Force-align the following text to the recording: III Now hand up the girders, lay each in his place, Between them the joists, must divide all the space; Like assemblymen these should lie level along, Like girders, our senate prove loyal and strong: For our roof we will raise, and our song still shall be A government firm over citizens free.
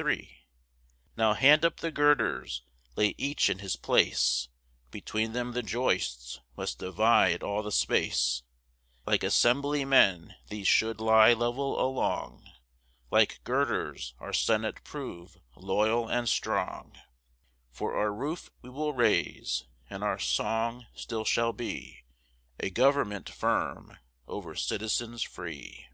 III 0.00 0.48
Now 1.16 1.34
hand 1.34 1.64
up 1.64 1.76
the 1.76 1.92
girders, 1.92 2.64
lay 2.96 3.14
each 3.18 3.48
in 3.48 3.60
his 3.60 3.76
place, 3.76 4.48
Between 4.90 5.32
them 5.32 5.52
the 5.52 5.62
joists, 5.62 6.40
must 6.56 6.80
divide 6.80 7.44
all 7.44 7.62
the 7.62 7.70
space; 7.70 8.42
Like 9.06 9.22
assemblymen 9.22 10.34
these 10.48 10.66
should 10.66 11.00
lie 11.00 11.34
level 11.34 11.80
along, 11.80 12.50
Like 13.12 13.38
girders, 13.44 14.14
our 14.18 14.32
senate 14.32 14.82
prove 14.82 15.38
loyal 15.54 16.08
and 16.08 16.28
strong: 16.28 16.98
For 17.70 17.94
our 17.96 18.12
roof 18.12 18.50
we 18.62 18.70
will 18.70 18.92
raise, 18.92 19.68
and 19.88 20.02
our 20.02 20.18
song 20.18 20.86
still 20.96 21.24
shall 21.24 21.52
be 21.52 22.02
A 22.58 22.70
government 22.70 23.28
firm 23.28 23.96
over 24.26 24.56
citizens 24.56 25.22
free. 25.22 25.86